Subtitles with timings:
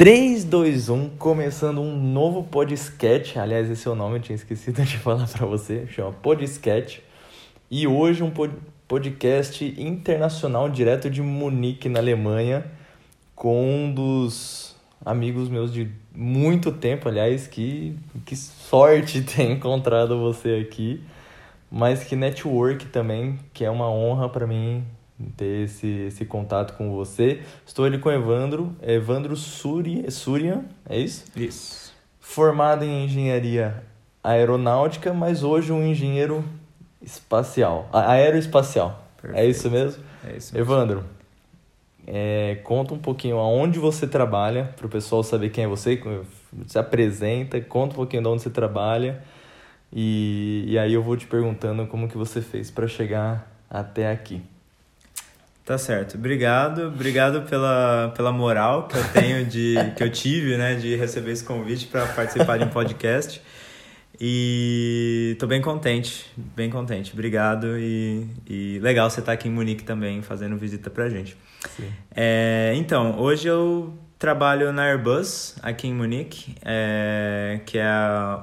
[0.00, 3.38] 3, 2, 1, começando um novo podcast.
[3.38, 5.86] Aliás, esse é o nome, eu tinha esquecido de falar para você.
[5.88, 7.02] Chama Podcast.
[7.70, 8.32] E hoje um
[8.88, 12.64] podcast internacional direto de Munique, na Alemanha,
[13.34, 14.74] com um dos
[15.04, 17.94] amigos meus de muito tempo, aliás, que,
[18.24, 21.04] que sorte ter encontrado você aqui.
[21.70, 24.82] Mas que network também, que é uma honra para mim
[25.36, 27.42] ter esse, esse contato com você.
[27.66, 31.24] Estou ali com o Evandro, Evandro Suri, Surian, é isso?
[31.36, 31.92] Isso.
[32.18, 33.82] Formado em engenharia
[34.22, 36.44] aeronáutica, mas hoje um engenheiro
[37.02, 39.04] espacial, aeroespacial.
[39.20, 39.42] Perfeito.
[39.42, 40.02] É isso mesmo?
[40.24, 40.58] É isso mesmo.
[40.58, 41.04] Evandro,
[42.06, 46.02] é, conta um pouquinho aonde você trabalha, para o pessoal saber quem é você,
[46.66, 49.22] se apresenta, conta um pouquinho de onde você trabalha
[49.92, 54.42] e, e aí eu vou te perguntando como que você fez para chegar até aqui.
[55.64, 56.16] Tá certo.
[56.16, 61.32] Obrigado, obrigado pela, pela moral que eu tenho de que eu tive, né, de receber
[61.32, 63.40] esse convite para participar de um podcast.
[64.22, 67.12] E tô bem contente, bem contente.
[67.14, 71.36] Obrigado e, e legal você estar tá aqui em Munique também fazendo visita pra gente.
[71.76, 71.90] Sim.
[72.14, 77.88] É, então, hoje eu trabalho na Airbus aqui em Munique, é, que é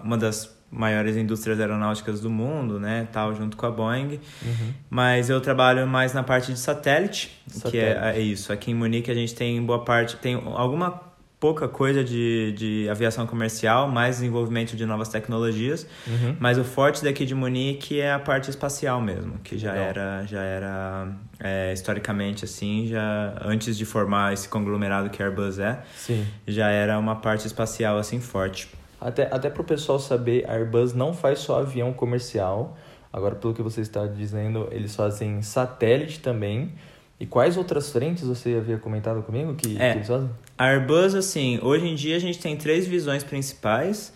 [0.04, 4.20] uma das maiores indústrias aeronáuticas do mundo, né, tal, junto com a Boeing.
[4.44, 4.74] Uhum.
[4.90, 7.72] Mas eu trabalho mais na parte de satélite, satélite.
[7.72, 8.52] que é, é, isso.
[8.52, 11.08] Aqui em Munique a gente tem boa parte, tem alguma
[11.40, 16.36] pouca coisa de, de aviação comercial, mais desenvolvimento de novas tecnologias, uhum.
[16.40, 19.88] mas o forte daqui de Munique é a parte espacial mesmo, que já Legal.
[19.88, 21.08] era, já era
[21.40, 26.26] é, historicamente assim, já antes de formar esse conglomerado que a Airbus é, Sim.
[26.48, 28.68] já era uma parte espacial assim forte.
[29.00, 32.78] Até, até para o pessoal saber, a Airbus não faz só avião comercial.
[33.12, 36.74] Agora, pelo que você está dizendo, eles fazem satélite também.
[37.20, 40.30] E quais outras frentes você havia comentado comigo que, é, que eles fazem?
[40.58, 44.14] A Airbus, assim, hoje em dia a gente tem três visões principais,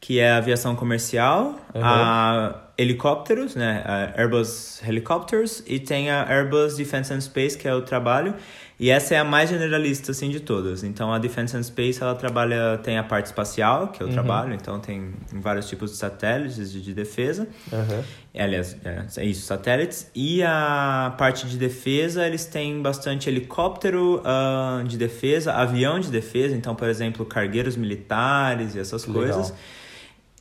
[0.00, 1.80] que é a aviação comercial, uhum.
[1.82, 7.74] a helicópteros, né, a Airbus Helicopters, e tem a Airbus Defense and Space, que é
[7.74, 8.34] o trabalho,
[8.78, 10.82] e essa é a mais generalista, assim, de todas.
[10.82, 14.14] Então, a Defense and Space, ela trabalha, tem a parte espacial, que é o uhum.
[14.14, 17.46] trabalho, então tem vários tipos de satélites de, de defesa.
[17.72, 18.02] Uhum.
[18.36, 20.10] Aliás, é, é, isso, satélites.
[20.12, 26.56] E a parte de defesa, eles têm bastante helicóptero uh, de defesa, avião de defesa,
[26.56, 29.22] então, por exemplo, cargueiros militares e essas Legal.
[29.22, 29.54] coisas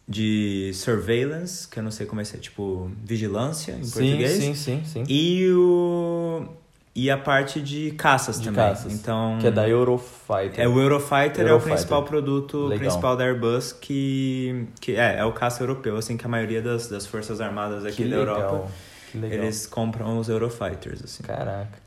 [0.08, 4.32] de surveillance, que eu não sei como é ser, tipo vigilância em sim, português.
[4.32, 5.04] Sim, sim, sim.
[5.08, 6.48] E o
[6.96, 8.70] e a parte de caças de também.
[8.70, 8.94] Caças.
[8.94, 10.64] Então, que é da Eurofighter.
[10.64, 11.48] É o Eurofighter, Eurofighter.
[11.48, 12.80] é o principal produto Legal.
[12.80, 16.88] principal da Airbus que que é, é o caça europeu, assim que a maioria das,
[16.88, 18.40] das forças armadas aqui que da legal.
[18.40, 18.72] Europa
[19.12, 19.40] que legal.
[19.40, 21.24] eles compram os Eurofighters assim.
[21.24, 21.82] Caraca.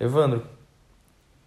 [0.00, 0.42] Evandro,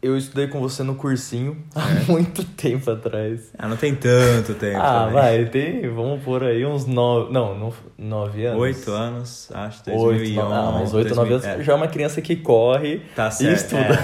[0.01, 2.12] eu estudei com você no cursinho há É.
[2.12, 3.51] muito tempo atrás.
[3.57, 4.78] Ah, não tem tanto tempo.
[4.79, 5.13] Ah, também.
[5.13, 8.59] vai, tem, vamos por aí uns nove, não, não, nove anos.
[8.62, 10.34] Oito anos, acho, Oito, 2011.
[10.34, 11.63] nove, ah, mas oito, nove 2000, anos é.
[11.63, 13.53] já é uma criança que corre Tá e certo.
[13.53, 14.00] estuda.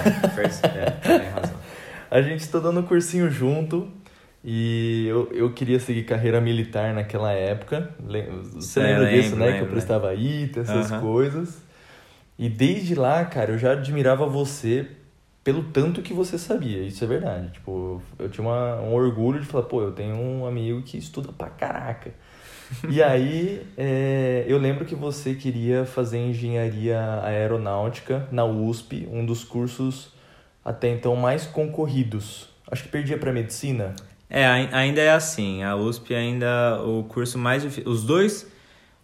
[0.74, 0.78] É,
[1.12, 1.56] é, tem razão.
[2.10, 3.86] A gente estudou no cursinho junto
[4.42, 7.90] e eu, eu queria seguir carreira militar naquela época.
[8.54, 9.44] Você É, lembra lembro, disso, né?
[9.44, 11.00] que eu lembro, prestava ITA, essas Aham.
[11.02, 11.58] coisas.
[12.38, 14.86] E desde lá, cara, eu já admirava você
[15.44, 16.82] pelo tanto que você sabia.
[16.82, 17.50] Isso é verdade.
[17.52, 21.32] Tipo, eu tinha uma, um orgulho de falar, pô, eu tenho um amigo que estuda
[21.32, 22.12] pra caraca.
[22.88, 29.42] e aí, é, eu lembro que você queria fazer engenharia aeronáutica na USP, um dos
[29.44, 30.12] cursos
[30.64, 32.48] até então mais concorridos.
[32.70, 33.94] Acho que perdia para medicina.
[34.28, 35.62] É, ai- ainda é assim.
[35.62, 38.46] A USP ainda o curso mais difícil, os dois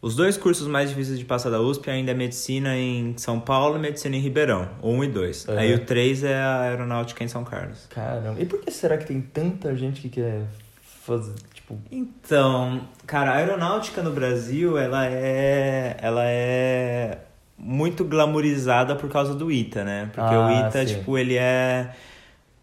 [0.04, 3.76] os dois cursos mais difíceis de passar da USP ainda é medicina em São Paulo
[3.76, 5.48] e medicina em Ribeirão, 1 e 2.
[5.48, 5.58] Uhum.
[5.58, 7.86] Aí o 3 é a aeronáutica em São Carlos.
[7.88, 8.38] Caramba.
[8.38, 10.42] E por que será que tem tanta gente que quer
[11.06, 17.18] fazer, tipo, Então, cara, a aeronáutica no Brasil, ela é ela é
[17.58, 20.10] muito glamourizada por causa do ITA, né?
[20.12, 20.96] Porque Ah, o ITA, sim.
[20.96, 21.90] tipo, ele é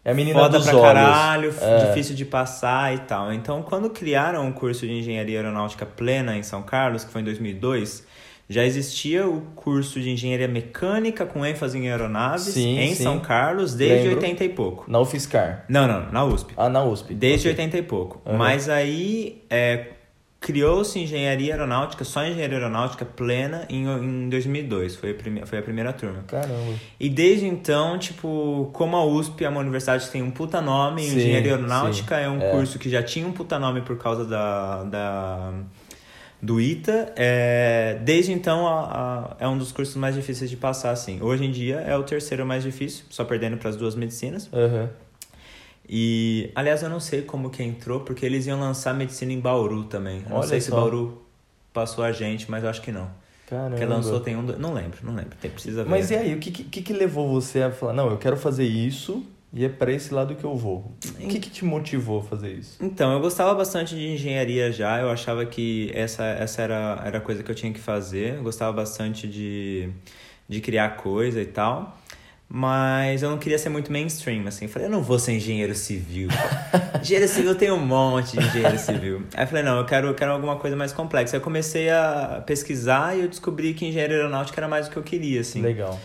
[0.04, 0.86] é a menina foda dos pra olhos?
[0.92, 1.86] caralho, É.
[1.86, 3.32] difícil de passar e tal.
[3.32, 7.24] Então, quando criaram o curso de engenharia aeronáutica plena em São Carlos, que foi em
[7.24, 8.06] 2002,
[8.48, 13.02] já existia o curso de engenharia mecânica com ênfase em aeronaves Sim, em sim.
[13.04, 14.20] São Carlos desde Lembro.
[14.24, 14.84] 80 e pouco.
[14.90, 15.64] Na UFSCar.
[15.68, 16.52] Não, não, na USP.
[16.56, 17.14] Ah, na USP.
[17.14, 17.52] Desde Ok.
[17.64, 18.20] 80 e pouco.
[18.28, 18.36] Uhum.
[18.36, 19.86] Mas aí é,
[20.42, 24.96] criou-se engenharia aeronáutica, só engenharia aeronáutica plena em, em 2002.
[24.96, 26.24] Foi a, prime, foi a primeira turma.
[26.26, 26.74] Caramba.
[27.00, 31.02] E desde então, tipo, como a USP é uma universidade que tem um puta nome,
[31.02, 32.50] Sim, engenharia aeronáutica sim, é um é.
[32.50, 35.52] curso que já tinha um puta nome por causa da, da
[36.42, 40.90] do ITA, é, desde então a, a- é um dos cursos mais difíceis de passar,
[40.90, 41.22] assim.
[41.22, 44.50] Hoje em dia é o terceiro mais difícil, só perdendo para as duas medicinas.
[44.52, 44.90] Aham.
[45.88, 49.84] E, aliás, eu não sei como que entrou, porque eles iam lançar medicina em Bauru
[49.84, 50.22] também.
[50.24, 50.76] Eu não Olha sei se só.
[50.76, 51.22] Bauru
[51.72, 53.10] passou a gente, mas eu acho que não.
[53.46, 53.70] Caramba.
[53.70, 54.42] Porque lançou tem um.
[54.42, 55.36] Não lembro, não lembro.
[55.40, 55.90] Tem, precisa ver.
[55.90, 58.64] Mas e aí, o que, que, que levou você a falar, não, eu quero fazer
[58.64, 60.90] isso e é pra esse lado que eu vou?
[61.20, 62.78] O que, que te motivou a fazer isso?
[62.80, 67.20] Então, eu gostava bastante de engenharia já, eu achava que essa, essa era, era a
[67.20, 69.90] coisa que eu tinha que fazer, eu gostava bastante de,
[70.48, 71.98] de criar coisa e tal,
[72.54, 76.28] mas eu não queria ser muito mainstream, assim, falei, eu não vou ser engenheiro civil,
[77.00, 79.22] engenheiro civil tem um monte de engenheiro civil.
[79.34, 81.34] Aí falei, não, eu quero, eu quero alguma coisa mais complexa.
[81.34, 84.98] Aí eu comecei a pesquisar e eu descobri que engenharia aeronáutica era mais o que
[84.98, 85.62] eu queria, assim.
[85.62, 85.98] Legal.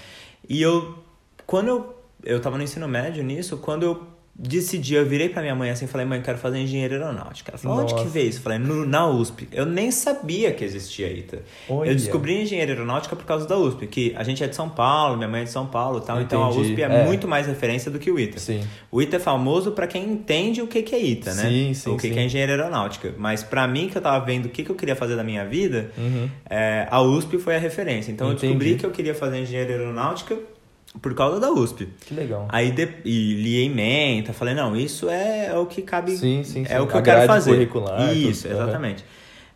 [0.48, 0.98] E eu,
[1.46, 4.08] quando eu, eu tava no ensino médio nisso, quando eu
[4.40, 7.52] decidi, eu virei pra minha mãe assim e falei, mãe, eu quero fazer engenharia aeronáutica.
[7.52, 8.12] Ela falou, onde que Nossa.
[8.12, 8.38] vê isso?
[8.38, 9.48] Eu falei, no, na USP.
[9.52, 11.42] Eu nem sabia que existia ITA.
[11.68, 11.90] Olha.
[11.90, 15.18] Eu descobri engenharia aeronáutica por causa da USP, que a gente é de São Paulo,
[15.18, 16.50] minha mãe é de São Paulo e tal, então a.
[16.50, 17.06] USP é, É.
[17.06, 18.40] muito mais referência do que o ITA.
[18.40, 18.62] Sim.
[18.92, 21.44] O ITA é famoso pra quem entende o que que é ITA, né?
[21.50, 22.14] Sim, sim, O que, sim.
[22.14, 23.14] que é engenharia aeronáutica.
[23.18, 25.46] Mas pra mim, que eu tava vendo o que, que eu queria fazer da minha
[25.46, 26.30] vida, Uhum.
[26.50, 28.12] é, a USP foi a referência.
[28.12, 28.46] Então Entendi.
[28.46, 30.38] eu descobri que eu queria fazer engenharia aeronáutica
[31.02, 31.88] por causa da USP.
[32.06, 32.48] Que legal.
[32.50, 36.12] Aí de, e li em menta, falei, não, isso é, o que cabe.
[36.18, 36.72] Sim, sim, sim.
[36.74, 37.52] É o que A eu quero fazer.
[37.52, 38.54] curricular, Isso, tudo.
[38.62, 39.06] Exatamente.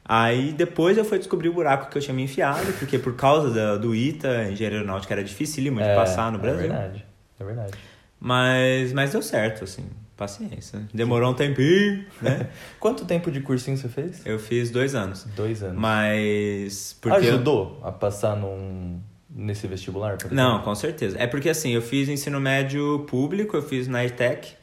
[0.04, 3.50] Aí depois eu fui descobrir o buraco que eu tinha me enfiado, porque por causa
[3.50, 6.66] da- do ITA, engenharia aeronáutica era dificílimo de É, passar no Brasil.
[6.66, 7.06] É verdade.
[7.40, 7.74] É verdade.
[8.20, 9.86] Mas, mas deu certo, assim,
[10.18, 10.82] paciência.
[10.94, 12.50] Demorou um tempinho, né?
[12.80, 14.22] Quanto tempo de cursinho você fez?
[14.26, 15.26] Eu fiz dois anos.
[15.36, 15.78] Dois anos.
[15.80, 16.96] Mas.
[17.02, 19.00] Porque eu- Ajudou a passar num,
[19.34, 20.18] nesse vestibular?
[20.30, 21.18] Não, com certeza.
[21.20, 24.54] É porque assim, eu fiz ensino médio público, eu fiz na ETEC.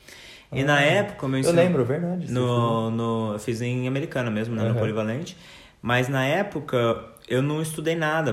[0.52, 1.56] E na Ah, época, meu Eu ensino.
[1.56, 2.32] lembro, é verdade.
[2.32, 4.72] No, no, eu fiz em americana mesmo, né, Aham.
[4.72, 5.36] no Polivalente.
[5.82, 8.32] Mas na época, eu não estudei nada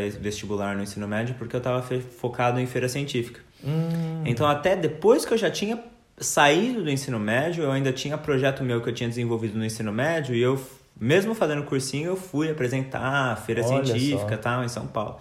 [0.00, 3.40] esse vestibular no ensino médio, porque eu tava fe- focado em feira científica.
[3.62, 5.78] Hum, Então, até depois que eu já tinha
[6.16, 9.92] saído do ensino médio, eu ainda tinha projeto meu que eu tinha desenvolvido no ensino
[9.92, 10.58] médio, e eu,
[10.98, 14.40] mesmo fazendo cursinho, eu fui apresentar a feira Olha científica só.
[14.42, 15.18] tal, em São Paulo.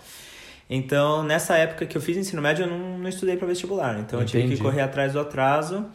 [0.69, 3.99] Então, nessa época que eu fiz ensino médio, eu não, não estudei para vestibular.
[3.99, 4.57] Então, eu tive Entendi.
[4.57, 5.85] que correr atrás do atraso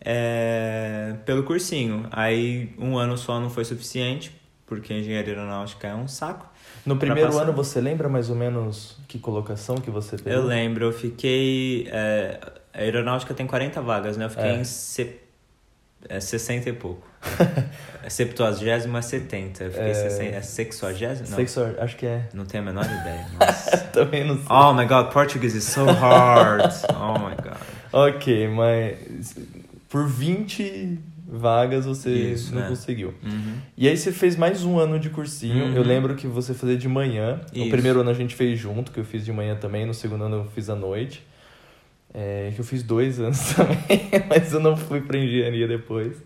[0.00, 2.06] é, pelo cursinho.
[2.10, 4.32] Aí, um ano só não foi suficiente,
[4.66, 6.46] porque engenharia aeronáutica é um saco.
[6.84, 10.42] No primeiro ano você lembra mais ou menos que colocação que você pegou?
[10.42, 11.88] Eu lembro, eu fiquei.
[11.90, 12.38] é,
[12.74, 14.26] a aeronáutica tem 40 vagas, né?
[14.26, 14.56] Eu fiquei É.
[14.60, 14.64] em
[16.08, 17.06] é, 60 e pouco.
[18.02, 18.44] é 70
[18.98, 19.64] é 70.
[19.64, 19.94] Eu fiquei É.
[19.94, 20.24] 60.
[20.36, 21.08] É 60?
[21.08, 22.28] Não, Sexo, acho que é.
[22.34, 23.26] não tenho a menor ideia.
[23.92, 24.46] Também não sei.
[24.48, 26.72] oh my god, Portuguese is so hard.
[26.94, 27.58] Oh my god.
[27.92, 29.36] Ok, mas
[29.88, 32.68] por 20 vagas você Isso, não né?
[32.68, 33.14] conseguiu.
[33.22, 33.56] Uhum.
[33.76, 35.66] E aí você fez mais um ano de cursinho.
[35.66, 35.74] Uhum.
[35.74, 37.40] Eu lembro que você fazia de manhã.
[37.52, 37.70] No Isso.
[37.70, 39.86] primeiro ano a gente fez junto, que eu fiz de manhã também.
[39.86, 41.24] No segundo ano eu fiz à noite.
[42.16, 46.16] É, que eu fiz dois anos também, mas eu não fui pra engenharia depois.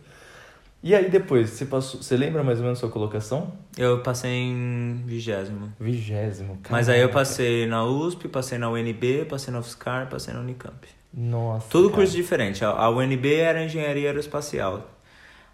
[0.82, 2.00] E aí depois, você passou.
[2.02, 3.52] Você lembra mais ou menos a sua colocação?
[3.76, 5.73] Eu passei em vigésimo.
[5.81, 6.58] Vigésimo.
[6.70, 10.87] Mas aí eu passei na USP, passei na UNB, passei na UFSCar, passei na Unicamp.
[11.12, 11.67] Nossa.
[11.70, 12.02] Tudo cara.
[12.02, 12.64] curso diferente.
[12.64, 14.88] A UNB era engenharia aeroespacial.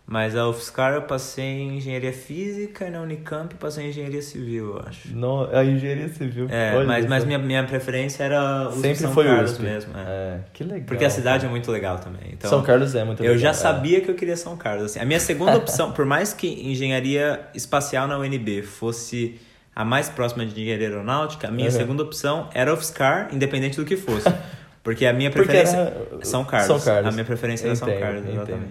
[0.06, 4.20] Mas a UFSCar eu passei em engenharia física e na Unicamp eu passei em engenharia
[4.20, 5.08] civil, eu acho.
[5.16, 6.46] No, a engenharia civil.
[6.50, 9.62] É, Olha mas, mas minha, minha preferência era USP Sempre São foi Carlos USP.
[9.62, 9.92] mesmo.
[9.96, 10.00] é.
[10.02, 10.84] É, que legal.
[10.86, 12.20] Porque a cidade é muito legal também.
[12.34, 13.34] Então, São Carlos é muito legal.
[13.34, 13.52] eu já é.
[13.54, 14.84] sabia que eu queria São Carlos.
[14.84, 15.00] assim.
[15.00, 19.40] A minha segunda opção, por mais que engenharia espacial na UNB fosse
[19.74, 21.76] a mais próxima de engenharia aeronáutica, a minha Uhum.
[21.76, 24.28] segunda opção era UFSCar, independente do que fosse.
[24.84, 26.66] Porque a minha Porque preferência era São Carlos.
[26.66, 27.08] São Carlos.
[27.08, 28.66] A minha preferência era São Carlos, entendo.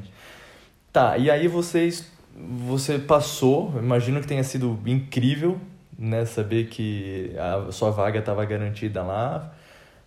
[0.94, 2.12] Tá, e aí vocês.
[2.68, 5.60] Você passou, imagino que tenha sido incrível,
[5.98, 6.26] né?
[6.26, 9.54] Saber que a sua vaga estava garantida lá.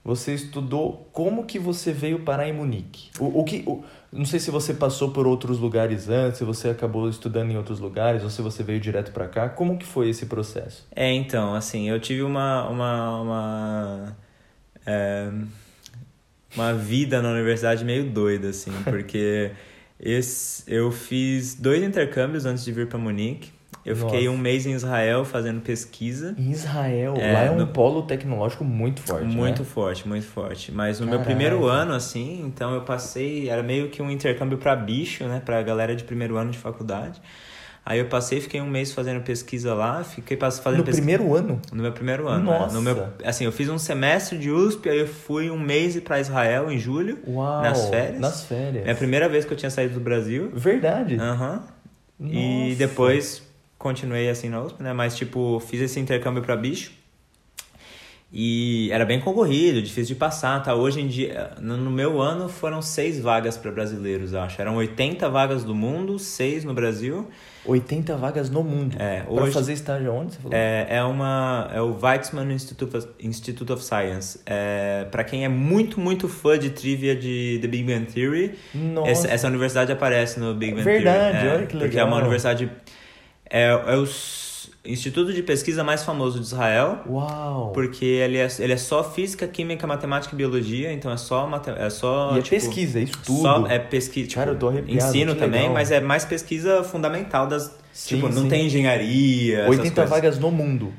[0.05, 1.09] Você estudou.
[1.13, 3.11] Como que você veio parar em Munique?
[3.19, 3.63] O, o que.
[3.67, 7.57] o- não sei se você passou por outros lugares antes, se você acabou estudando em
[7.57, 9.49] outros lugares, ou se você veio direto para cá.
[9.49, 10.87] Como que foi esse processo?
[10.95, 12.69] É, então, assim, eu tive uma.
[12.69, 14.17] uma, uma
[14.87, 15.31] é,
[16.55, 19.51] uma vida na universidade meio doida, assim, porque
[19.99, 23.51] esse, eu fiz dois intercâmbios antes de vir para Munique.
[23.85, 24.37] Eu fiquei Nossa.
[24.37, 26.35] um mês em Israel fazendo pesquisa.
[26.37, 29.25] Em Israel, É, lá é um no- polo tecnológico muito forte.
[29.25, 29.65] muito né?
[29.65, 30.73] forte, muito forte.
[30.73, 31.31] Mas no meu Caraca.
[31.31, 35.63] primeiro ano, assim, então eu passei, era meio que um intercâmbio para bicho, né, pra
[35.63, 37.21] galera de primeiro ano de faculdade.
[37.89, 41.07] Aí eu passei, fiquei um mês fazendo pesquisa lá, fiquei fazendo No pesquisa.
[41.07, 41.63] primeiro ano?
[41.73, 42.51] No meu primeiro ano.
[42.51, 42.59] né?
[42.59, 42.75] Nossa.
[42.75, 46.19] No meu, assim, eu fiz um semestre de USP, aí eu fui um mês para
[46.19, 47.17] Israel em julho.
[47.25, 47.63] Uau!
[47.63, 48.19] Nas férias?
[48.21, 48.85] Nas férias.
[48.85, 50.51] É a primeira vez que eu tinha saído do Brasil.
[50.53, 51.15] Verdade?
[51.17, 51.63] Aham.
[52.19, 52.79] E Nossa.
[52.79, 53.43] depois
[53.79, 54.93] continuei assim na USP, né?
[54.93, 56.91] Mas, tipo, fiz esse intercâmbio para bicho.
[58.39, 60.75] E era bem concorrido, difícil de passar, tá?
[60.75, 64.61] Hoje em dia, no, meu ano, foram seis vagas para brasileiros, acho.
[64.61, 67.27] Eram 80 vagas do mundo, seis no Brasil.
[67.65, 68.95] 80 vagas no mundo.
[69.01, 70.55] É, Pra hoje- fazer estágio onde você falou?
[70.55, 74.39] É, é, uma, é o Weizmann Institute of, Institute of Science.
[74.45, 78.55] É, para quem é muito, muito fã de trivia de The Big Bang Theory,
[79.07, 81.49] essa, essa universidade aparece no Big Bang Verdade, Theory.
[81.49, 82.21] É, olha que Porque é uma legal.
[82.25, 82.71] universidade...
[83.49, 84.46] É, é o s-
[84.89, 87.01] instituto de pesquisa mais famoso de Israel.
[87.09, 87.73] Uau!
[87.73, 91.91] Porque ele é, ele é só física, química, matemática e biologia, então é só é
[91.91, 93.43] só E é tipo, pesquisa, é isso tudo.
[93.43, 95.75] Só é pesquisa, tipo, Cara, eu tô arrepiado, ensino também, legal.
[95.75, 98.49] mas é mais pesquisa fundamental das, Sim, tipo, não sim.
[98.49, 100.11] tem engenharia, essas 80 coisas.
[100.11, 100.93] vagas no mundo.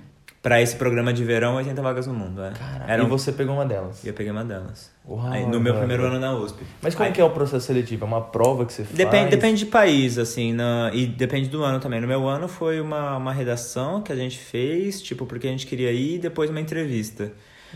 [0.48, 2.52] Pra esse programa de verão, 80 vagas no mundo, é.
[2.52, 2.90] Caraca.
[2.92, 4.02] Eram- E você pegou uma delas.
[4.04, 4.90] E eu peguei uma delas.
[5.06, 5.78] Uau, Aí, no meu mano.
[5.80, 6.64] primeiro ano na USP.
[6.82, 8.06] Mas como Aí- que é o processo seletivo?
[8.06, 8.96] É uma prova que você faz?
[8.96, 12.00] Depende, depende de país, assim, na, e depende do ano também.
[12.00, 15.68] No meu ano foi uma, uma redação que a gente fez, tipo, porque a gente
[15.68, 17.32] queria ir e depois uma entrevista.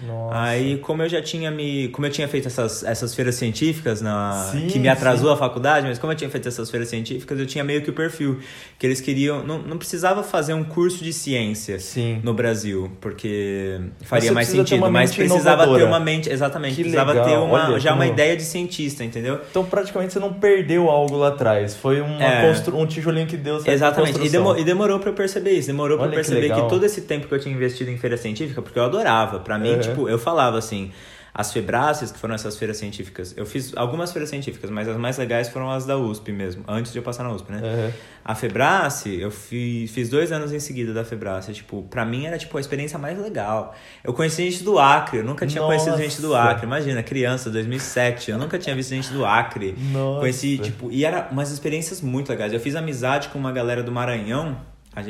[0.05, 0.39] Nossa.
[0.39, 1.89] Aí, como eu já tinha me.
[1.89, 5.33] Como eu tinha feito essas, essas feiras científicas na, Sim, que me atrasou sim.
[5.35, 7.93] a faculdade, mas como eu tinha feito essas feiras científicas, eu tinha meio que o
[7.93, 8.39] perfil.
[8.79, 9.43] Que eles queriam.
[9.43, 12.19] Não, não precisava fazer um curso de ciência Sim.
[12.23, 15.85] no Brasil, porque faria mais ter sentido, uma mas precisava ter inovadora.
[15.85, 16.29] uma mente.
[16.31, 19.39] Exatamente, Que precisava legal, ter uma, olha já uma como- ideia de cientista, entendeu?
[19.49, 21.75] Então praticamente você não perdeu algo lá atrás.
[21.75, 22.47] Foi uma É.
[22.47, 25.67] constru- um tijolinho que deu certo Exatamente, e, demo- e demorou pra eu perceber isso.
[25.67, 26.67] Demorou pra Olha eu que perceber que, legal.
[26.67, 29.39] todo esse tempo que eu tinha investido em feira científica, porque eu adorava.
[29.39, 29.80] Pra mim.
[29.81, 30.91] Tipo, eu falava assim,
[31.33, 35.17] as Febraces, que foram essas feiras científicas, eu fiz algumas feiras científicas, mas as mais
[35.17, 37.61] legais foram as da USP mesmo, antes de eu passar na USP, né?
[37.63, 37.91] Uhum.
[38.23, 41.53] A Febrace, eu fiz, fiz dois anos em seguida da Febrace.
[41.53, 43.73] Tipo, pra mim era tipo a experiência mais legal.
[44.03, 46.03] Eu conheci gente do Acre, eu nunca tinha conhecido Nossa.
[46.03, 46.65] gente do Acre.
[46.65, 49.73] Imagina, criança, 2007, eu nunca tinha visto gente do Acre.
[49.91, 50.19] Nossa.
[50.19, 52.51] Conheci, tipo, e era umas experiências muito legais.
[52.51, 54.57] Eu fiz amizade com uma galera do Maranhão,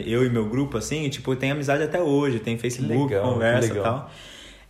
[0.06, 3.74] eu e meu grupo, assim, e, tipo, tem amizade até hoje, tem Facebook, legal, conversa
[3.74, 4.12] e tal.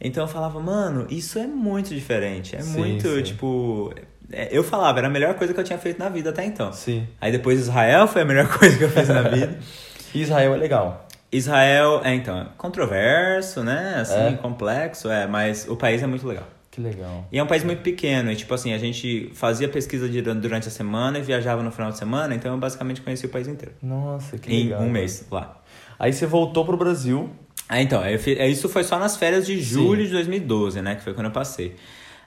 [0.02, 2.56] Então eu falava, mano, isso é muito diferente.
[2.56, 3.22] É Sim, muito, sim.
[3.24, 3.94] tipo.
[4.32, 6.74] é, Eu falava, era a melhor coisa que eu tinha feito na vida até então.
[6.74, 7.08] Sim.
[7.22, 9.58] Aí depois Israel foi a melhor coisa que eu fiz na vida.
[10.16, 11.08] Israel é legal.
[11.32, 14.00] Israel, é então, é controverso, né?
[14.02, 14.32] Assim, É.
[14.34, 16.44] complexo, é, mas o país é muito legal.
[16.70, 17.26] Que legal.
[17.32, 20.68] E é um país muito pequeno, e tipo assim, a gente fazia pesquisa de- durante
[20.68, 23.74] a semana e viajava no final de semana, então eu basicamente conheci o país inteiro.
[23.82, 24.80] Nossa, que em legal.
[24.80, 24.92] um cara.
[24.94, 25.58] mês lá.
[26.00, 27.30] Aí você voltou pro Brasil.
[27.74, 30.96] Ah, então, fi- isso foi só nas férias de julho de 2012, né?
[30.96, 31.76] Que foi quando eu passei.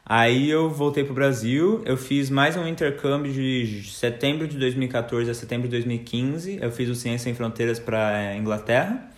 [0.07, 5.35] Aí eu voltei pro Brasil, eu fiz mais um intercâmbio de setembro de 2014 a
[5.35, 6.59] setembro de 2015.
[6.63, 9.11] Eu fiz o Ciência Sem Fronteiras para Inglaterra.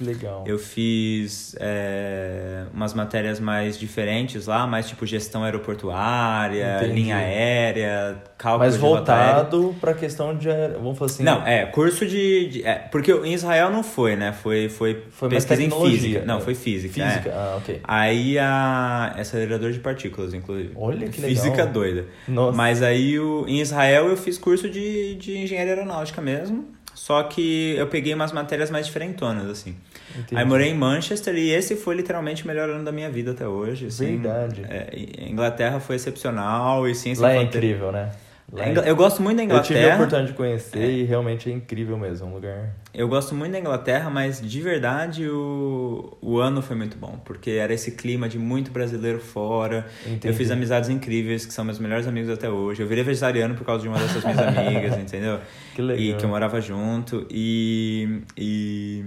[0.00, 0.44] Que legal.
[0.46, 6.94] Eu fiz é, umas matérias mais diferentes lá, mais tipo gestão aeroportuária, Entendi.
[6.94, 10.48] linha aérea, cálculo Mas voltado pra questão de.
[10.80, 11.22] Vamos falar assim.
[11.22, 12.48] Não, é, curso de.
[12.48, 14.32] de- é, porque em Israel não foi, né?
[14.32, 16.24] Foi, foi, Foi pesquisa em física.
[16.24, 16.44] Não, né?
[16.44, 16.94] foi física.
[16.94, 17.28] Física.
[17.28, 17.32] é.
[17.34, 17.80] Ah, ok.
[17.84, 19.14] Aí a.
[19.18, 20.72] Acelerador de partículas, inclusive.
[20.76, 21.36] Olha que legal.
[21.44, 22.06] Física doida.
[22.26, 22.56] Nossa.
[22.56, 26.68] Mas aí o, em Israel eu fiz curso de, de engenharia aeronáutica mesmo.
[26.94, 29.74] Só que eu peguei umas matérias mais diferentonas, assim.
[30.18, 30.36] Entendi.
[30.40, 33.46] Aí morei em Manchester e esse foi literalmente o melhor ano da minha vida até
[33.46, 33.86] hoje.
[33.86, 34.62] Assim, Verdade.
[34.68, 38.10] É, Inglaterra foi excepcional e ciência Lá é incrível, né?
[38.56, 39.78] É Ingl- Eu gosto muito da Eu Inglaterra.
[39.78, 42.26] tive a oportunidade de conhecer e realmente é incrível mesmo.
[42.26, 42.70] Um lugar.
[42.92, 47.52] Eu gosto muito da Inglaterra, mas de verdade o, o ano foi muito bom, porque
[47.52, 49.86] era esse clima de muito brasileiro fora.
[50.04, 50.26] Entendi.
[50.26, 52.82] Eu fiz amizades incríveis, que são meus melhores amigos até hoje.
[52.82, 55.38] Eu virei vegetariano por causa de uma dessas minhas amigas, entendeu?
[55.76, 56.02] Que legal.
[56.04, 57.28] E que eu morava junto.
[57.30, 59.04] E, e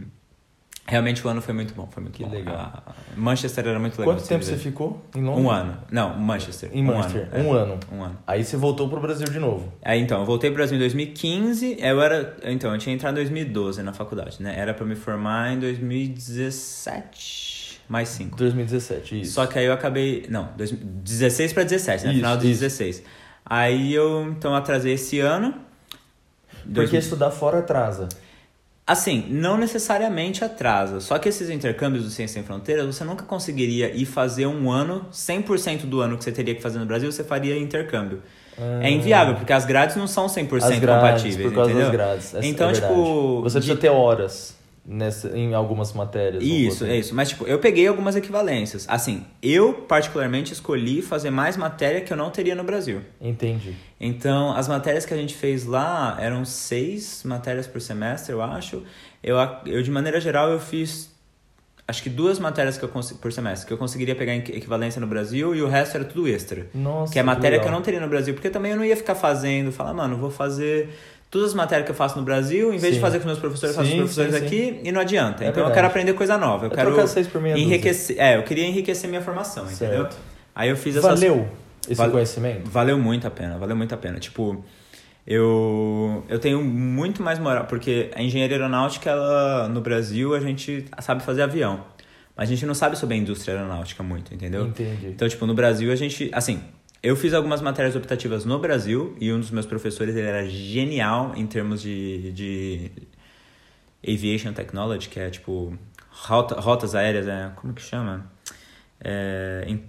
[0.88, 2.32] realmente o ano foi muito bom, foi muito Que bom.
[2.32, 2.56] legal.
[2.56, 2.84] A-
[3.16, 4.16] Manchester era muito legal.
[4.16, 5.46] Quanto tempo você ficou em Londres?
[5.46, 5.78] Um ano.
[5.92, 6.70] Não, Manchester.
[6.74, 7.30] Em um Manchester.
[7.34, 7.60] Ano, Um é.
[7.62, 7.80] ano.
[7.92, 8.18] Um ano.
[8.28, 9.72] Aí você voltou pro Brasil de novo.
[9.84, 11.78] Aí então, eu voltei pro Brasil em 2015.
[11.80, 12.36] Eu era.
[12.44, 14.54] Então, eu tinha entrado em 2012 na faculdade, né?
[14.58, 17.80] Era pra me formar em 2017.
[17.90, 18.38] Mais 5.
[18.38, 19.34] 2017, isso.
[19.34, 20.26] Só que aí eu acabei.
[20.30, 22.12] Não, 2016 pra 17, né?
[22.12, 22.62] Isso, Final de isso.
[22.62, 22.96] 16.
[22.98, 23.14] 16.
[23.46, 25.54] Aí eu então atrasei esse ano.
[26.64, 28.08] Porque 2000 estudar fora atrasa.
[28.86, 31.00] Assim, não necessariamente atrasa.
[31.00, 35.06] Só que esses intercâmbios do Ciência Sem Fronteiras, você nunca conseguiria ir fazer um ano,
[35.12, 38.22] 100% do ano que você teria que fazer no Brasil, você faria intercâmbio.
[38.82, 40.68] É inviável, porque as grades não são 100% Ah.
[40.68, 41.88] As grades, compatíveis, por causa entendeu?
[41.88, 42.36] das grades.
[42.36, 46.44] Essa Então, é tipo, Você precisa de- ter horas nessa, em algumas matérias.
[46.44, 47.16] Isso, é isso.
[47.16, 48.86] Mas, tipo, eu peguei algumas equivalências.
[48.90, 53.02] Assim, eu, particularmente, escolhi fazer mais matéria que eu não teria no Brasil.
[53.22, 53.76] Entendi.
[54.00, 58.84] Então, as matérias que a gente fez lá eram seis matérias por semestre, eu acho.
[59.24, 61.14] Eu, eu de maneira geral, eu fiz
[61.88, 65.08] acho que duas matérias que eu por semestre que eu conseguiria pegar em equivalência no
[65.08, 66.68] Brasil e o resto era tudo extra.
[66.74, 67.80] Nossa, que é matéria que eu legal.
[67.80, 70.90] não teria no Brasil, porque também eu não ia ficar fazendo, falar, mano, vou fazer
[71.34, 72.92] todas as matérias que eu faço no Brasil, em vez Sim.
[72.94, 75.02] de fazer com meus professores, eu faço Sim, com os professores sim, aqui e não
[75.02, 75.44] adianta.
[75.44, 75.74] É então eu verdade.
[75.74, 76.68] quero aprender coisa nova.
[76.68, 77.68] Eu É quero seis por meia dúzia.
[77.68, 78.16] enriquecer.
[78.20, 80.02] É, eu queria enriquecer minha formação, entendeu?
[80.04, 80.18] Certo.
[80.54, 81.48] Aí eu fiz essas Valeu
[81.90, 82.70] esse Vale- conhecimento?
[82.70, 84.20] Valeu muito a pena, valeu muito a pena.
[84.20, 84.64] Tipo,
[85.26, 90.86] eu, eu tenho muito mais moral, porque a engenharia aeronáutica, ela, no Brasil, a gente
[91.02, 91.84] sabe fazer avião.
[92.38, 94.68] Mas a gente não sabe sobre a indústria aeronáutica muito, entendeu?
[94.68, 95.08] Entendi.
[95.08, 96.62] Então, tipo, no Brasil a gente, assim,
[97.04, 101.34] eu fiz algumas matérias optativas no Brasil e um dos meus professores, ele era genial
[101.36, 102.92] em termos de, de
[104.08, 105.78] aviation technology, que é tipo
[106.10, 108.26] rota, rotas aéreas, é, como que chama?
[109.04, 109.84] É, em-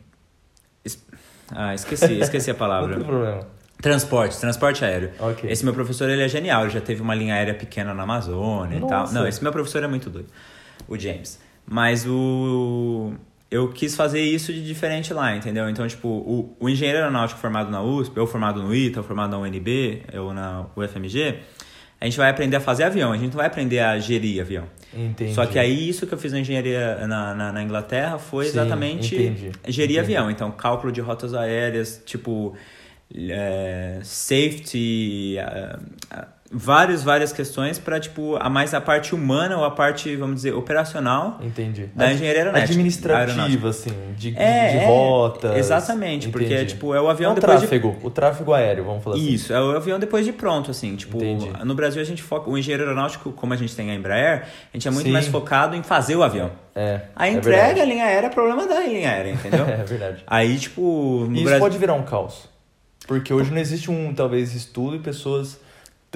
[0.85, 1.05] es-
[1.53, 2.97] ah, esqueci, esqueci a Não palavra.
[2.97, 3.47] tem problema.
[3.81, 5.11] Transporte, transporte aéreo.
[5.19, 5.51] Ok.
[5.51, 8.79] Esse meu professor, ele é genial, ele já teve uma linha aérea pequena na Amazônia
[8.79, 9.01] e tal.
[9.01, 9.13] Nossa.
[9.15, 10.29] Não, esse meu professor é muito doido,
[10.89, 11.39] o James.
[11.67, 13.13] Mas o...
[13.55, 15.71] Eu quis fazer isso de diferente lá, entendeu?
[15.71, 19.31] Então, tipo, o, o engenheiro aeronáutico formado na USP, ou formado no ITA, ou formado
[19.31, 21.39] na UNB, ou na UFMG,
[22.01, 24.65] a gente vai aprender a fazer avião, a gente não vai aprender a gerir avião.
[24.93, 25.33] Entendi.
[25.35, 28.51] Só que aí isso que eu fiz na engenharia na, na, na Inglaterra foi Sim,
[28.51, 29.99] exatamente entendi, gerir entendi.
[30.01, 30.29] avião.
[30.33, 32.57] Então, cálculo de rotas aéreas, tipo,
[33.15, 35.79] é, safety, é,
[36.53, 40.53] várias, várias questões para, tipo, a mais a parte humana ou a parte, vamos dizer,
[40.55, 41.87] operacional Entendi.
[41.95, 42.73] da engenharia aeronáutica.
[42.73, 45.57] Administrativa, assim, de, de- É, de é, rotas.
[45.57, 46.67] exatamente, porque, Entendi.
[46.75, 49.29] tipo, é o avião o depois de- tráfego, o tráfego aéreo, vamos falar assim.
[49.33, 50.95] Isso, é o avião depois de pronto, assim.
[50.97, 51.51] Tipo, Entendi.
[51.65, 52.49] no Brasil a gente foca.
[52.49, 55.13] O engenheiro aeronáutico, como a gente tem a Embraer, a gente é muito Sim.
[55.13, 56.51] mais focado em fazer o avião.
[56.75, 57.01] É.
[57.17, 57.91] A é entrega, a verdade.
[57.91, 59.65] linha aérea, é problema da linha aérea, entendeu?
[59.75, 60.23] É verdade.
[60.27, 61.61] Aí, tipo, isso Brasil.
[61.61, 62.49] pode virar um caos.
[63.07, 65.59] Porque hoje não existe um, talvez, estudo e pessoas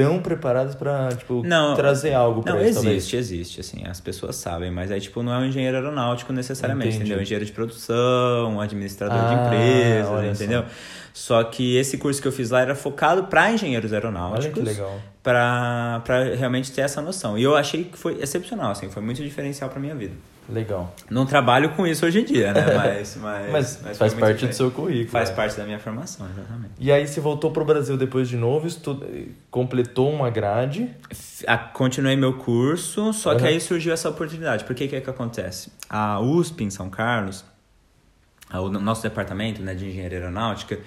[0.05, 2.97] tão preparadas pra, tipo, Não, trazer algo Não, isso, talvez.
[2.97, 6.89] existe, existe, assim, as pessoas sabem, mas aí, tipo, não é um engenheiro aeronáutico necessariamente,
[6.91, 7.05] Entendi.
[7.05, 7.23] entendeu?
[7.23, 10.43] Engenheiro de produção, um administrador de Ah, empresas, olha só.
[10.45, 10.65] entendeu?
[11.13, 11.43] Só.
[11.45, 14.53] que esse curso que eu fiz lá era focado para engenheiros Olha aeronáuticos.
[14.55, 15.01] que legal.
[15.23, 17.37] Pra, pra realmente ter essa noção.
[17.37, 20.15] E eu achei que foi excepcional, assim, foi muito diferencial pra minha vida.
[20.49, 20.95] Legal.
[21.11, 22.65] Não trabalho com isso hoje em dia, né?
[22.75, 25.09] Mas, mas, Mas, mas faz parte do seu currículo.
[25.11, 25.37] Faz né?
[25.37, 26.73] parte da minha formação, exatamente.
[26.79, 28.99] E aí você voltou pro Brasil depois de novo, estu...
[29.51, 30.89] completou uma grade.
[31.47, 33.49] A- continuei meu curso, só que Uhum.
[33.49, 34.65] aí surgiu essa oportunidade.
[34.65, 35.71] Por que que é que acontece?
[35.89, 37.45] A USP em São Carlos,
[38.53, 40.79] o nosso departamento né, de engenharia aeronáutica,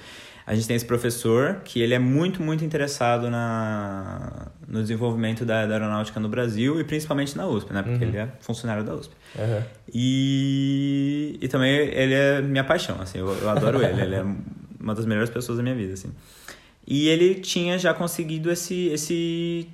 [0.46, 5.66] a gente tem esse professor que ele é muito, muito interessado na, no desenvolvimento da,
[5.66, 7.82] da aeronáutica no Brasil e principalmente na USP, né?
[7.84, 8.10] Porque Uhum.
[8.10, 9.14] ele é funcionário da USP.
[9.38, 9.64] Aham.
[9.94, 14.26] E, e também ele é minha paixão, assim, eu, eu adoro ele, ele é
[14.80, 16.12] uma das melhores pessoas da minha vida, assim.
[16.88, 19.70] E ele tinha já conseguido esse, esse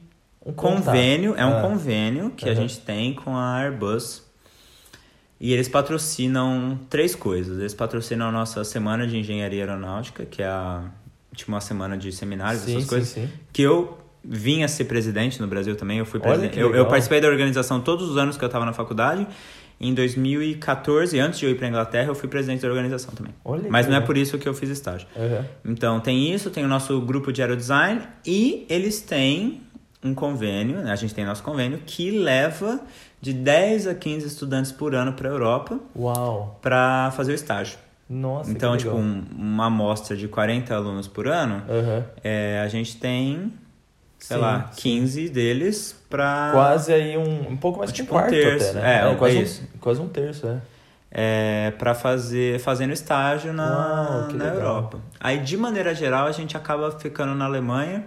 [0.46, 1.62] Um convênio, é um Ah.
[1.62, 2.62] convênio que a Aham.
[2.62, 4.27] gente tem com a Airbus.
[5.40, 7.60] E eles patrocinam três coisas.
[7.60, 10.84] Eles patrocinam a nossa semana de engenharia aeronáutica, que é a,
[11.36, 13.10] tipo uma semana de seminários, Sim, essas sim, coisas.
[13.10, 13.30] sim.
[13.54, 16.00] Que eu vim a ser presidente no Brasil também.
[16.00, 16.60] Eu fui presidente.
[16.60, 19.26] Eu, eu participei da organização todos os anos que eu estava na faculdade.
[19.80, 23.32] Em 2014, antes de eu ir para Inglaterra, eu fui presidente da organização também.
[23.46, 25.08] Olha Mas não é por isso que eu fiz estágio.
[25.16, 25.46] Aham.
[25.64, 29.62] Então, tem isso, tem o nosso grupo de aerodesign e eles têm
[30.08, 30.92] um convênio, né?
[30.92, 32.80] a gente tem nosso convênio, que leva
[33.22, 36.60] de 10 a 15 estudantes por ano para a Europa Uau.
[36.62, 37.78] para fazer o estágio.
[38.10, 42.06] Nossa, então, tipo, um- uma amostra de 40 alunos por ano, Aham.
[42.24, 43.52] é, a gente tem,
[44.18, 44.82] sei Sim, lá, sim.
[44.82, 48.70] 15 deles para Quase aí um, um pouco mais um Tipo um quarto terço.
[48.70, 49.12] até, né?
[49.12, 49.64] É, quase, isso.
[49.76, 50.58] Um, quase um terço, é.
[51.12, 54.56] é, para fazer fazendo estágio na, Uau, na legal.
[54.56, 55.00] Europa.
[55.20, 58.06] Aí, de maneira geral, a gente acaba ficando na Alemanha,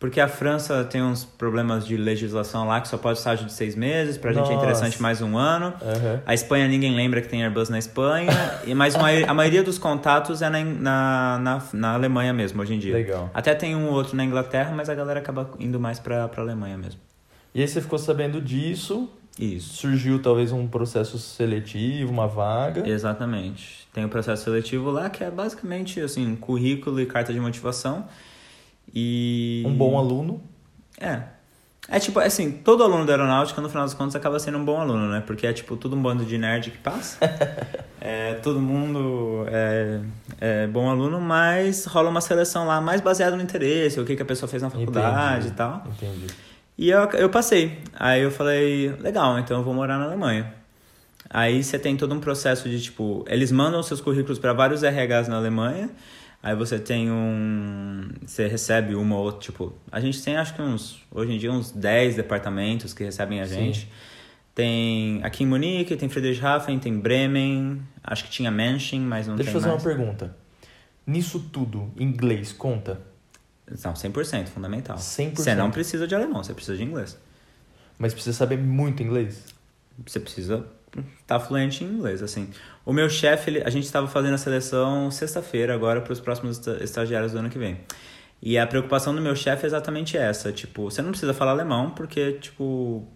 [0.00, 3.76] porque a França tem uns problemas de legislação lá que só pode estágio de seis
[3.76, 4.54] meses, pra gente é Nossa.
[4.54, 5.74] interessante mais um ano.
[5.82, 6.22] Aham.
[6.24, 8.30] A Espanha ninguém lembra que tem Airbus na Espanha,
[8.66, 12.78] e mas a maioria dos contatos é na, na, na, na Alemanha mesmo, hoje em
[12.78, 12.94] dia.
[12.94, 13.30] Legal.
[13.34, 16.78] Até tem um outro na Inglaterra, mas a galera acaba indo mais pra, pra Alemanha
[16.78, 16.98] mesmo.
[17.54, 19.06] E aí você ficou sabendo disso,
[19.38, 19.74] Isso.
[19.82, 22.88] surgiu talvez um processo seletivo, uma vaga.
[22.88, 23.86] Exatamente.
[23.92, 28.06] Tem o processo seletivo lá, que é basicamente assim, currículo e carta de motivação.
[28.94, 29.62] E.
[29.66, 30.42] Um bom aluno.
[30.98, 31.22] É.
[31.88, 34.80] É tipo, assim, todo aluno da aeronáutica, no final das contas, acaba sendo um bom
[34.80, 35.24] aluno, né?
[35.26, 37.18] Porque é tipo tudo um bando de nerd que passa.
[38.00, 40.00] é, todo mundo é,
[40.40, 44.22] é bom aluno, mas rola uma seleção lá mais baseada no interesse, o que, que
[44.22, 45.48] a pessoa fez na faculdade Entendi.
[45.48, 45.84] e tal.
[45.96, 46.26] Entendi.
[46.78, 47.78] E eu, eu passei.
[47.94, 50.54] Aí eu falei, legal, então eu vou morar na Alemanha.
[51.28, 55.28] Aí você tem todo um processo de tipo, eles mandam seus currículos para vários RHs
[55.28, 55.90] na Alemanha.
[56.42, 58.08] Aí você tem um.
[58.24, 59.74] Você recebe uma ou outra, tipo.
[59.92, 61.02] A gente tem acho que uns.
[61.10, 63.54] Hoje em dia, uns 10 departamentos que recebem a Sim.
[63.54, 63.92] gente.
[64.54, 69.50] Tem aqui em Munique, tem Friedrichshafen, tem Bremen, acho que tinha Mensching, mas não Deixa
[69.50, 69.84] eu tem fazer mais.
[69.84, 70.36] uma pergunta.
[71.06, 73.00] Nisso tudo, inglês conta?
[73.84, 74.96] Não, 100%, fundamental.
[74.96, 75.36] 100%.
[75.36, 77.16] Você não precisa de alemão, você precisa de inglês.
[77.98, 79.44] Mas precisa saber muito inglês.
[80.04, 80.66] Você precisa
[81.26, 82.48] tá fluente em inglês, assim.
[82.84, 86.58] O meu chefe, ele- a gente estava fazendo a seleção sexta-feira agora para os próximos
[86.58, 87.78] esta- estagiários do ano que vem.
[88.42, 91.90] E a preocupação do meu chefe é exatamente essa, tipo, você não precisa falar alemão
[91.90, 93.06] porque, tipo,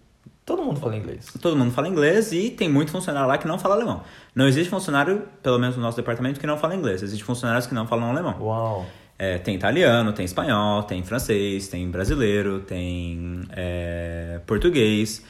[0.45, 1.33] Todo mundo fala inglês.
[1.41, 4.03] todo mundo fala inglês e tem muito funcionário lá que não fala alemão.
[4.35, 7.01] Não existe funcionário, pelo menos no nosso departamento, que não fala inglês.
[7.01, 8.35] Existem funcionários que não falam alemão.
[8.39, 8.85] Uau.
[9.17, 15.23] É, tem italiano, tem espanhol, tem francês, tem brasileiro, tem é, português,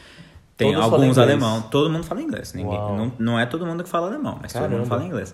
[0.58, 1.62] tem Todos alguns alemão.
[1.64, 2.54] Todo mundo fala inglês.
[2.54, 2.96] Ninguém, Uau.
[2.96, 4.78] não, não é todo mundo que fala alemão, mas todo Caramba.
[4.80, 5.34] mundo fala inglês.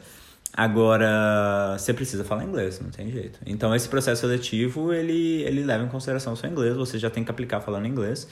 [0.54, 3.40] Agora, você precisa falar inglês, não tem jeito.
[3.46, 7.24] Então, esse processo seletivo, ele, ele leva em consideração o seu inglês, você já tem
[7.24, 8.28] que aplicar falando inglês.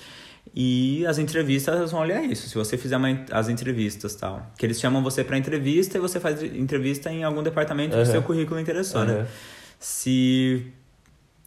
[0.53, 2.49] E as entrevistas vão olhar isso.
[2.49, 6.19] Se você fizer uma, as entrevistas tal, que eles chamam você para entrevista e você
[6.19, 8.11] faz entrevista em algum departamento que o Aham.
[8.11, 9.13] seu currículo interessou, né?
[9.13, 9.27] Aham.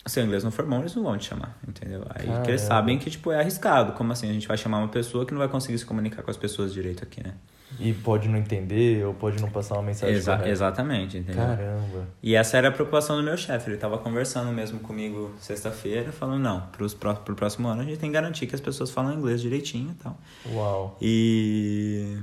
[0.04, 2.04] Se o seu inglês não for bom, eles não vão te chamar, entendeu?
[2.10, 3.92] Aí que eles sabem que, tipo, é arriscado.
[3.92, 4.28] Como assim?
[4.28, 6.72] A gente vai chamar uma pessoa que não vai conseguir se comunicar com as pessoas
[6.72, 7.34] direito aqui, né?
[7.78, 10.50] E pode não entender ou pode não passar uma mensagem Exa- correta.
[10.50, 11.46] exatamente, entendeu?
[11.46, 12.06] Caramba.
[12.22, 13.70] E essa era a preocupação do meu chefe.
[13.70, 17.98] Ele tava conversando mesmo comigo sexta-feira, falando, não, pros, pró- pro próximo ano a gente
[17.98, 20.18] tem que garantir que as pessoas falam inglês direitinho e tal.
[20.52, 20.98] Uau.
[21.00, 22.18] E...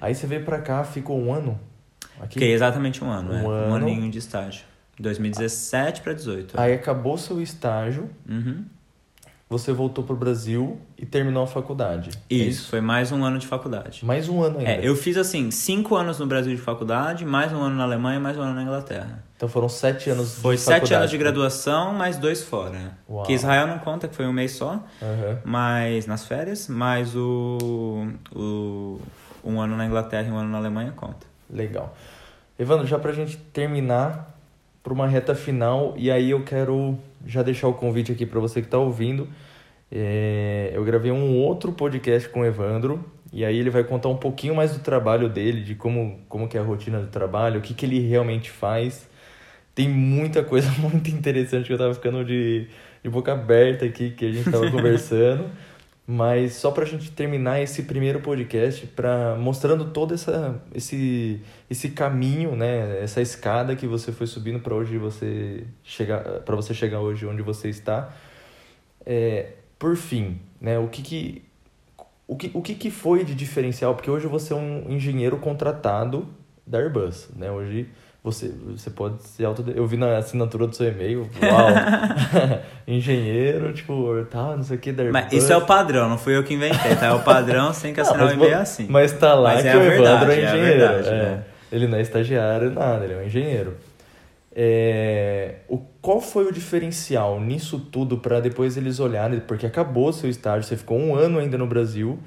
[0.00, 1.58] Aí você veio pra cá, ficou um ano
[2.18, 2.34] aqui?
[2.34, 3.42] Fiquei exatamente um ano, Um é.
[3.68, 3.86] Um ano.
[3.86, 4.64] aninho de estágio.
[5.02, 6.58] 2017 para 18.
[6.58, 8.64] Aí acabou seu estágio, Uhum.
[9.50, 12.10] você voltou pro Brasil e terminou a faculdade.
[12.30, 14.02] É Isso, foi mais um ano de faculdade.
[14.04, 14.70] Mais um ano ainda.
[14.70, 18.18] É, eu fiz assim, cinco anos no Brasil de faculdade, mais um ano na Alemanha,
[18.18, 19.22] mais um ano na Inglaterra.
[19.36, 20.94] Então foram sete anos Foi de sete faculdade.
[21.00, 22.96] anos de graduação, mais dois fora.
[23.10, 23.24] Uau.
[23.24, 25.38] Que Israel não conta, que foi um mês só, Aham.
[25.44, 29.00] mas nas férias, mais o, o
[29.44, 31.26] um ano na Inglaterra e um ano na Alemanha conta.
[31.50, 31.94] Legal.
[32.58, 34.31] Evandro, já pra gente terminar
[34.82, 38.60] para uma reta final, e aí eu quero já deixar o convite aqui para você
[38.60, 39.28] que está ouvindo.
[39.90, 44.16] É, eu gravei um outro podcast com o Evandro, e aí ele vai contar um
[44.16, 47.62] pouquinho mais do trabalho dele, de como, como que é a rotina do trabalho, o
[47.62, 49.08] que, que ele realmente faz.
[49.74, 52.66] Tem muita coisa muito interessante que eu tava ficando de,
[53.02, 55.50] de boca aberta aqui, que a gente tava conversando.
[56.06, 62.56] Mas só pra gente terminar esse primeiro podcast, para mostrando todo essa, esse, esse caminho,
[62.56, 67.24] né, essa escada que você foi subindo para hoje você chegar, para você chegar hoje
[67.24, 68.12] onde você está.
[69.06, 71.42] É, por fim, né, o que que
[72.26, 73.94] o que, o que que foi de diferencial?
[73.94, 76.28] Porque hoje você é um engenheiro contratado
[76.66, 77.50] da Airbus, né?
[77.50, 77.88] Hoje
[78.24, 79.64] você, você pode ser auto...
[79.74, 81.68] Eu vi na assinatura do seu e-mail, uau!
[82.86, 84.92] engenheiro, tipo, tá, não sei o que.
[85.10, 87.06] Mas isso é o padrão, não fui eu que inventei, tá?
[87.06, 88.86] É o padrão, tem que assinar o e-mail vo- assim.
[88.88, 90.78] Mas tá lá Mas que é o Evandro verdade, é é a engenheiro.
[90.80, 91.12] verdade, é.
[91.14, 91.42] é.
[91.72, 93.74] Ele não é estagiário, nada, ele é um engenheiro.
[94.54, 100.28] É, o, qual foi o diferencial nisso tudo para depois eles olharem, porque acabou seu
[100.28, 102.18] estágio, você ficou um ano ainda no Brasil,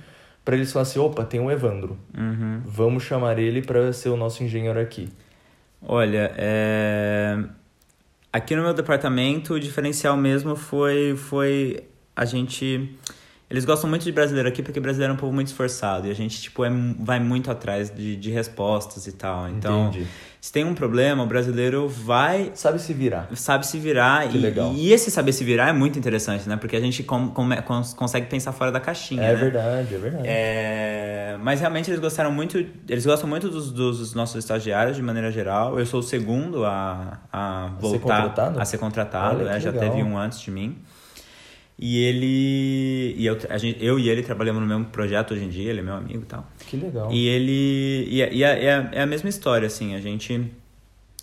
[0.43, 2.61] para eles falarem assim, opa, tem o Evandro, Uhum.
[2.65, 5.07] vamos chamar ele para ser o nosso engenheiro aqui.
[5.87, 7.37] Olha, é...
[8.33, 11.83] aqui no meu departamento o diferencial mesmo foi, foi
[12.15, 12.97] a gente.
[13.47, 16.15] Eles gostam muito de brasileiro aqui porque brasileiro é um povo muito esforçado e a
[16.15, 19.47] gente tipo, é, vai muito atrás de, de respostas e tal.
[19.49, 20.07] Então, Entendi.
[20.41, 23.29] se tem um problema, o brasileiro vai Sabe se virar.
[23.35, 24.73] sabe se virar Que e, legal.
[24.73, 26.57] e esse saber se virar é muito interessante, né?
[26.57, 29.35] Porque a gente com, cons- consegue pensar fora da caixinha, É né?
[29.35, 30.27] verdade, é verdade.
[30.27, 32.57] É, mas realmente eles gostaram muito,
[32.89, 35.77] eles gostam muito dos, dos nossos estagiários de maneira geral.
[35.77, 38.59] Eu sou o segundo a, a ser voltar contratado?
[38.59, 39.89] a ser contratado, Olha, é, já legal.
[39.91, 40.77] teve um antes de mim.
[41.77, 45.49] E ele e eu, a gente, eu e ele trabalhamos no mesmo projeto hoje em
[45.49, 46.47] dia, ele é meu amigo e tal.
[46.65, 47.11] Que legal.
[47.11, 48.07] E ele.
[48.09, 50.51] E, é- e é, é a- é a mesma história, assim, a gente.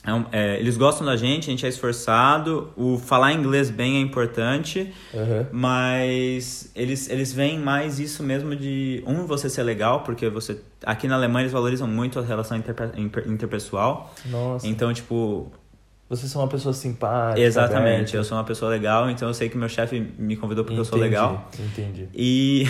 [0.04, 3.98] é um- é, eles gostam da gente, a gente é esforçado, o falar inglês bem
[3.98, 5.46] é importante, Aham.
[5.52, 10.60] mas eles, eles veem mais isso mesmo de, um, você ser legal, porque você.
[10.84, 14.12] Aqui na Alemanha eles valorizam muito a relação interpe- inter- interpessoal.
[14.26, 15.50] Nossa, Então, tipo,
[16.16, 17.40] vocês são uma pessoa simpática.
[17.40, 18.16] exatamente, aberta.
[18.18, 20.84] eu sou uma pessoa legal, então eu sei que meu chefe me convidou porque eu
[20.84, 21.50] sou Entendi, legal.
[21.58, 22.08] Entendi.
[22.14, 22.66] E,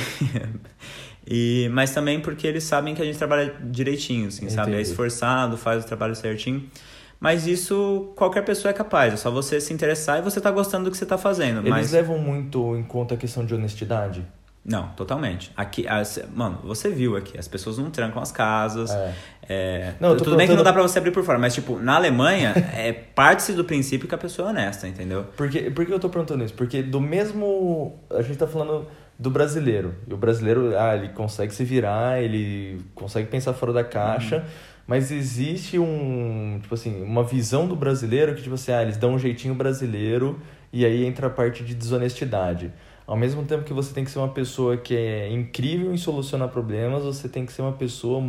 [1.27, 4.71] e mas também porque eles sabem que a gente trabalha direitinho, assim, sabe?
[4.71, 4.91] É Entendi.
[4.91, 6.71] esforçado, faz o trabalho certinho.
[7.19, 10.85] Mas isso qualquer pessoa é capaz, é só você se interessar e você tá gostando
[10.85, 11.59] do que você tá fazendo.
[11.61, 14.25] Eles mas levam muito em conta a questão de honestidade?
[14.65, 15.51] Não, totalmente.
[15.57, 18.91] Aqui, as- mano, você viu aqui, as pessoas não trancam as casas.
[18.93, 19.15] É.
[19.49, 21.97] é, Não, tudo bem que não dá pra você abrir por fora, mas tipo, na
[21.97, 25.25] Alemanha, é parte-se do princípio que a pessoa é honesta, entendeu?
[25.37, 26.55] Por que, por que eu tô perguntando isso?
[26.55, 27.99] Porque do mesmo.
[28.11, 28.87] A gente tá falando
[29.19, 29.95] do brasileiro.
[30.07, 34.45] E o brasileiro, ah, ele consegue se virar, ele consegue pensar fora da caixa.
[34.87, 39.15] Mas existe um, tipo assim, uma visão do brasileiro que, tipo assim, ah, eles dão
[39.15, 40.41] um jeitinho brasileiro
[40.73, 42.73] e aí entra a parte de desonestidade.
[43.07, 46.49] Ao mesmo tempo que você tem que ser uma pessoa que é incrível em solucionar
[46.49, 48.23] problemas, você tem que ser uma pessoa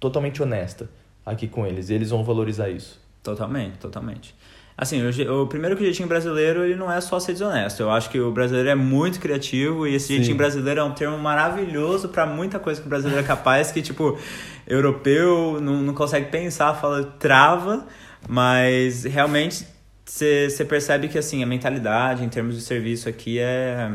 [0.00, 0.90] totalmente honesta
[1.24, 1.90] aqui com eles.
[1.90, 3.00] E eles vão valorizar isso.
[3.22, 4.34] Totalmente, totalmente.
[4.76, 7.80] Assim, o, o, primeiro que o jeitinho brasileiro, ele não é só ser desonesto.
[7.80, 10.14] Eu acho que o brasileiro é muito criativo e esse Sim.
[10.16, 13.80] jeitinho brasileiro é um termo maravilhoso para muita coisa que o brasileiro é capaz, que,
[13.80, 14.18] tipo,
[14.66, 17.86] europeu não, não consegue pensar, fala, trava,
[18.28, 19.64] mas realmente
[20.04, 23.90] você percebe que, assim, a mentalidade em termos de serviço aqui é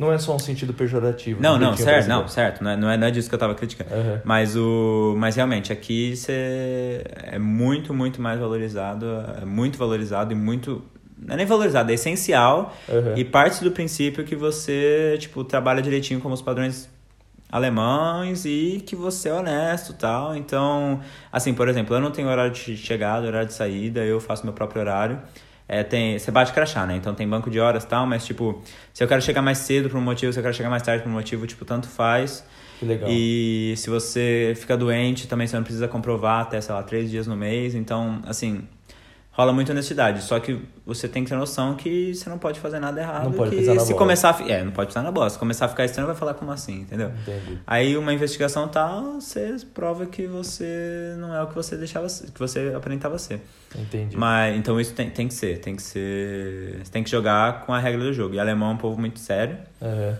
[0.00, 1.42] não é só um sentido pejorativo.
[1.42, 2.64] Não, não, certo, não, certo.
[2.64, 3.90] Não é, não é, não é disso que eu tava criticando.
[3.94, 4.18] Uhum.
[4.24, 9.04] Mas, o, mas realmente, aqui você é muito, muito mais valorizado,
[9.42, 10.82] é muito valorizado e muito.
[11.18, 12.74] Não é nem valorizado, é essencial.
[12.88, 13.14] Uhum.
[13.14, 16.88] E parte do princípio que você, tipo, trabalha direitinho como os padrões
[17.52, 20.34] alemães e que você é honesto tal.
[20.34, 24.46] Então, assim, por exemplo, eu não tenho horário de chegada, horário de saída, eu faço
[24.46, 25.20] meu próprio horário.
[25.72, 26.96] É, tem, você bate crachá, né?
[26.96, 28.60] Então tem banco de horas e tal, mas tipo,
[28.92, 31.04] se eu quero chegar mais cedo por um motivo, se eu quero chegar mais tarde
[31.04, 32.44] por um motivo, tipo, tanto faz.
[32.80, 33.08] Que legal.
[33.08, 37.28] E se você fica doente, também você não precisa comprovar até, sei lá, três dias
[37.28, 37.76] no mês.
[37.76, 38.66] Então, assim,
[39.40, 40.22] rola muita honestidade.
[40.22, 43.24] Só que você tem que ter noção que você não pode fazer nada errado.
[43.24, 43.98] Não pode que pisar na se bola.
[43.98, 45.30] começar a, É, não pode pisar na bola.
[45.30, 47.10] Se começar a ficar estranho, vai falar como assim, entendeu?
[47.22, 47.58] Entendi.
[47.66, 52.38] Aí uma investigação tal, você prova que você não é o que você deixava que
[52.38, 53.40] você aparentava ser.
[53.74, 54.16] Entendi.
[54.16, 56.80] Mas então isso tem, tem que ser, tem que ser.
[56.84, 58.34] Você tem que jogar com a regra do jogo.
[58.34, 59.56] E alemão é um povo muito sério.
[59.80, 60.14] Uhum.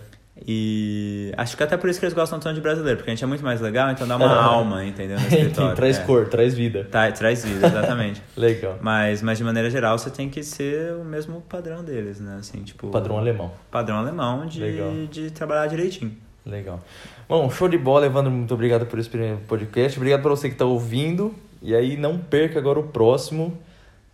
[0.47, 3.23] E acho que até por isso que eles gostam tanto de brasileiro, porque a gente
[3.23, 5.19] é muito mais legal, então dá uma alma, entendeu?
[5.19, 5.75] No escritório.
[5.75, 6.03] traz é.
[6.03, 6.87] cor, traz vida.
[6.89, 8.23] Tá, traz vida, exatamente.
[8.35, 8.77] legal.
[8.81, 12.37] Mas, mas de maneira geral você tem que ser o mesmo padrão deles, né?
[12.39, 12.89] Assim, tipo.
[12.89, 13.51] Padrão alemão.
[13.69, 16.17] Padrão alemão de, de trabalhar direitinho.
[16.45, 16.81] Legal.
[17.29, 18.31] Bom, show de bola, Evandro.
[18.31, 19.09] Muito obrigado por esse
[19.47, 19.97] podcast.
[19.97, 21.35] Obrigado para você que está ouvindo.
[21.61, 23.55] E aí não perca agora o próximo,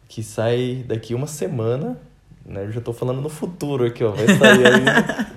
[0.10, 1.98] que sai daqui uma semana.
[2.48, 2.64] Né?
[2.64, 4.12] Eu já estou falando no futuro aqui, ó.
[4.12, 4.84] Vai sair aí.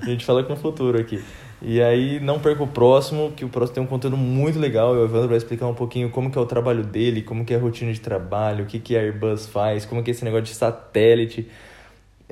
[0.01, 1.23] a gente fala com o futuro aqui.
[1.63, 4.93] E aí não perca o próximo, que o próximo tem um conteúdo muito legal.
[4.93, 7.57] O Evandro vai explicar um pouquinho como que é o trabalho dele, como que é
[7.57, 10.45] a rotina de trabalho, o que, que a Airbus faz, como que é esse negócio
[10.45, 11.49] de satélite.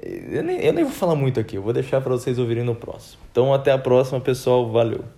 [0.00, 2.74] Eu nem, eu nem vou falar muito aqui, eu vou deixar para vocês ouvirem no
[2.74, 3.20] próximo.
[3.30, 4.70] Então até a próxima, pessoal.
[4.70, 5.17] Valeu!